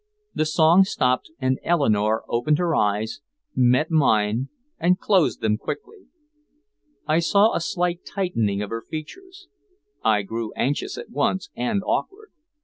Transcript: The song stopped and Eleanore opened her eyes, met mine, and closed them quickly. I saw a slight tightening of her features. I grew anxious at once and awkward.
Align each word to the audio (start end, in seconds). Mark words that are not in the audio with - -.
The 0.33 0.47
song 0.47 0.83
stopped 0.83 1.29
and 1.37 1.59
Eleanore 1.63 2.23
opened 2.27 2.57
her 2.57 2.75
eyes, 2.75 3.21
met 3.55 3.91
mine, 3.91 4.49
and 4.79 4.97
closed 4.97 5.41
them 5.41 5.59
quickly. 5.59 6.07
I 7.05 7.19
saw 7.19 7.53
a 7.53 7.59
slight 7.61 7.99
tightening 8.03 8.63
of 8.63 8.71
her 8.71 8.81
features. 8.81 9.47
I 10.03 10.23
grew 10.23 10.53
anxious 10.53 10.97
at 10.97 11.11
once 11.11 11.51
and 11.55 11.83
awkward. 11.85 12.31